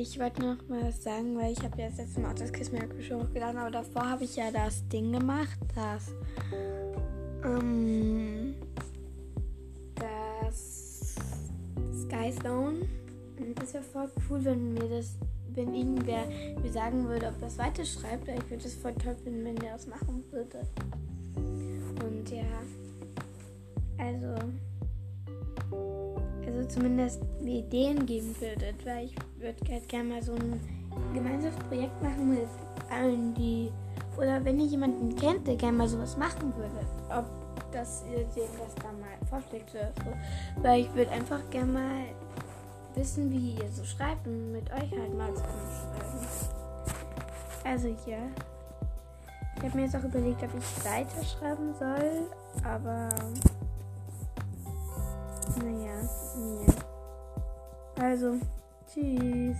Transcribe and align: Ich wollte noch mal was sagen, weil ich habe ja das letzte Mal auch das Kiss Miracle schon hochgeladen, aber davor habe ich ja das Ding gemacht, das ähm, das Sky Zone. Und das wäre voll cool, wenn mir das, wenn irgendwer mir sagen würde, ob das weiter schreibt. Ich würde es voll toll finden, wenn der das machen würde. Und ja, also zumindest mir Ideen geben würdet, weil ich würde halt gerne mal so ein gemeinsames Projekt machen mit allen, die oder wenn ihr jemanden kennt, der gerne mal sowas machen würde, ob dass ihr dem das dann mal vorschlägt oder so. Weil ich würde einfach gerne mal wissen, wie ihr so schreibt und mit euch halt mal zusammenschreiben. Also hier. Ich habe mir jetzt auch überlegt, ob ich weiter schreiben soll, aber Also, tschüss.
Ich 0.00 0.16
wollte 0.20 0.40
noch 0.42 0.68
mal 0.68 0.84
was 0.84 1.02
sagen, 1.02 1.36
weil 1.36 1.52
ich 1.52 1.58
habe 1.58 1.76
ja 1.82 1.88
das 1.88 1.98
letzte 1.98 2.20
Mal 2.20 2.30
auch 2.30 2.34
das 2.36 2.52
Kiss 2.52 2.70
Miracle 2.70 3.02
schon 3.02 3.20
hochgeladen, 3.20 3.60
aber 3.60 3.72
davor 3.72 4.08
habe 4.08 4.22
ich 4.22 4.36
ja 4.36 4.48
das 4.52 4.86
Ding 4.86 5.10
gemacht, 5.10 5.58
das 5.74 6.12
ähm, 7.44 8.54
das 9.96 11.16
Sky 12.02 12.32
Zone. 12.40 12.86
Und 13.40 13.60
das 13.60 13.74
wäre 13.74 13.82
voll 13.82 14.08
cool, 14.30 14.44
wenn 14.44 14.74
mir 14.74 14.88
das, 14.88 15.16
wenn 15.54 15.74
irgendwer 15.74 16.26
mir 16.62 16.72
sagen 16.72 17.08
würde, 17.08 17.26
ob 17.26 17.40
das 17.40 17.58
weiter 17.58 17.84
schreibt. 17.84 18.28
Ich 18.28 18.50
würde 18.50 18.64
es 18.66 18.76
voll 18.76 18.94
toll 18.94 19.16
finden, 19.16 19.44
wenn 19.44 19.56
der 19.56 19.72
das 19.72 19.88
machen 19.88 20.22
würde. 20.30 20.60
Und 22.04 22.30
ja, 22.30 22.44
also 23.98 24.32
zumindest 26.68 27.20
mir 27.40 27.60
Ideen 27.60 28.06
geben 28.06 28.34
würdet, 28.40 28.84
weil 28.84 29.06
ich 29.06 29.14
würde 29.38 29.58
halt 29.70 29.88
gerne 29.88 30.08
mal 30.08 30.22
so 30.22 30.34
ein 30.34 30.60
gemeinsames 31.14 31.56
Projekt 31.68 32.02
machen 32.02 32.30
mit 32.30 32.48
allen, 32.90 33.34
die 33.34 33.70
oder 34.16 34.44
wenn 34.44 34.58
ihr 34.58 34.66
jemanden 34.66 35.14
kennt, 35.14 35.46
der 35.46 35.54
gerne 35.54 35.78
mal 35.78 35.88
sowas 35.88 36.16
machen 36.16 36.52
würde, 36.56 36.86
ob 37.10 37.24
dass 37.72 38.02
ihr 38.10 38.24
dem 38.24 38.50
das 38.58 38.74
dann 38.82 38.98
mal 39.00 39.26
vorschlägt 39.28 39.74
oder 39.74 39.92
so. 40.04 40.62
Weil 40.62 40.80
ich 40.82 40.94
würde 40.94 41.10
einfach 41.10 41.40
gerne 41.50 41.72
mal 41.72 42.04
wissen, 42.94 43.30
wie 43.30 43.52
ihr 43.52 43.70
so 43.70 43.84
schreibt 43.84 44.26
und 44.26 44.52
mit 44.52 44.70
euch 44.72 44.90
halt 44.90 45.16
mal 45.16 45.32
zusammenschreiben. 45.34 46.28
Also 47.64 47.88
hier. 48.04 48.18
Ich 49.56 49.64
habe 49.64 49.76
mir 49.76 49.84
jetzt 49.84 49.96
auch 49.96 50.04
überlegt, 50.04 50.42
ob 50.42 50.50
ich 50.56 50.84
weiter 50.84 51.24
schreiben 51.24 51.74
soll, 51.78 52.28
aber 52.64 53.08
Also, 58.00 58.38
tschüss. 58.86 59.58